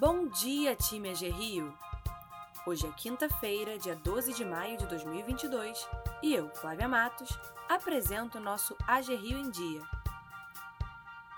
[0.00, 1.74] Bom dia, time AG Rio!
[2.66, 5.86] Hoje é quinta-feira, dia 12 de maio de 2022,
[6.22, 7.28] e eu, Flávia Matos,
[7.68, 9.82] apresento o nosso AG Rio em Dia.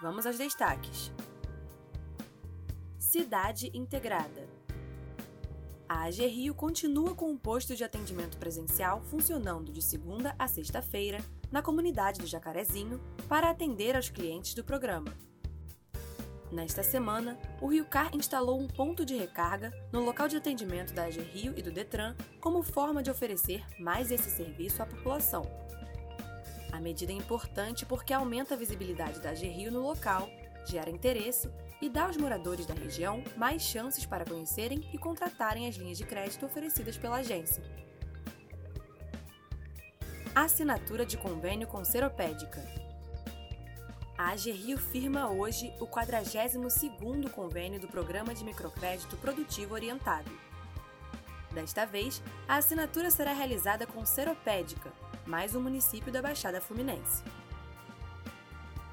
[0.00, 1.10] Vamos aos destaques.
[3.00, 4.48] Cidade Integrada.
[5.88, 11.18] A AG Rio continua com o posto de atendimento presencial funcionando de segunda a sexta-feira
[11.50, 15.12] na comunidade do Jacarezinho para atender aos clientes do programa.
[16.52, 21.04] Nesta semana, o Rio Car instalou um ponto de recarga no local de atendimento da
[21.04, 25.46] AG Rio e do Detran como forma de oferecer mais esse serviço à população.
[26.70, 30.28] A medida é importante porque aumenta a visibilidade da AG Rio no local,
[30.66, 35.76] gera interesse e dá aos moradores da região mais chances para conhecerem e contratarem as
[35.76, 37.64] linhas de crédito oferecidas pela agência.
[40.34, 42.81] Assinatura de convênio com Seropédica.
[44.22, 50.30] A AG Rio firma hoje o 42º convênio do Programa de Microcrédito Produtivo Orientado.
[51.50, 54.92] Desta vez, a assinatura será realizada com Seropédica,
[55.26, 57.24] mais um município da Baixada Fluminense.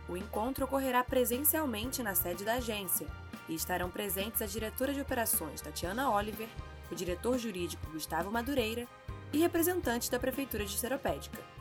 [0.10, 3.06] O encontro ocorrerá presencialmente na sede da agência
[3.48, 6.50] e estarão presentes a diretora de operações Tatiana Oliver,
[6.92, 8.88] o diretor jurídico Gustavo Madureira
[9.32, 11.59] e representantes da Prefeitura de Seropédica.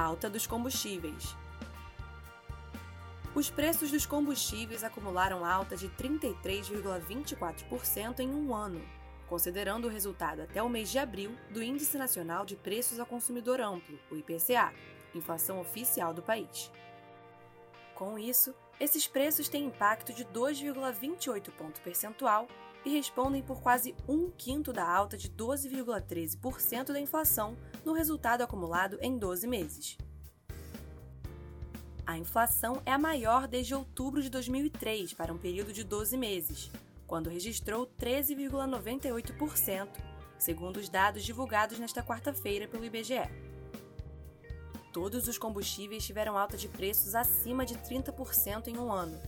[0.00, 1.36] Alta dos combustíveis.
[3.34, 8.80] Os preços dos combustíveis acumularam alta de 33,24% em um ano,
[9.28, 13.60] considerando o resultado até o mês de abril do Índice Nacional de Preços ao Consumidor
[13.60, 14.72] Amplo, o IPCA,
[15.14, 16.72] inflação oficial do país.
[17.94, 22.48] Com isso, esses preços têm impacto de 2,28 ponto percentual
[22.84, 28.98] e respondem por quase um quinto da alta de 12,13% da inflação no resultado acumulado
[29.00, 29.98] em 12 meses.
[32.06, 36.70] A inflação é a maior desde outubro de 2003 para um período de 12 meses,
[37.06, 39.88] quando registrou 13,98%,
[40.36, 43.30] segundo os dados divulgados nesta quarta-feira pelo IBGE.
[44.92, 49.20] Todos os combustíveis tiveram alta de preços acima de 30% em um ano.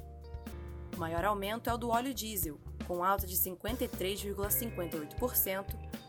[0.96, 2.58] O maior aumento é o do óleo diesel,
[2.92, 5.64] com alta de 53,58%,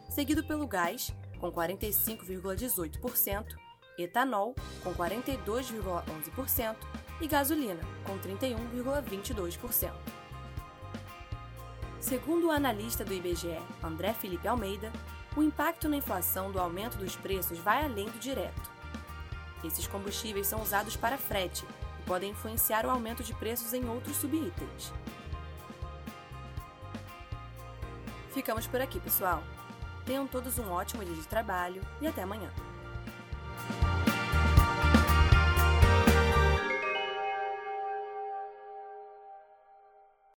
[0.10, 3.56] seguido pelo gás, com 45,18%,
[3.98, 6.76] etanol, com 42,11%
[7.22, 9.94] e gasolina, com 31,22%.
[12.02, 14.92] Segundo o analista do IBGE, André Felipe Almeida,
[15.38, 18.70] o impacto na inflação do aumento dos preços vai além do direto.
[19.64, 21.66] Esses combustíveis são usados para frete
[21.98, 24.92] e podem influenciar o aumento de preços em outros subitens.
[28.34, 29.44] Ficamos por aqui, pessoal.
[30.06, 32.50] Tenham todos um ótimo dia de trabalho e até amanhã.